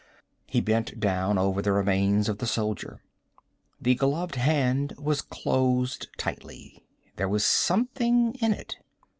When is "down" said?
0.99-1.37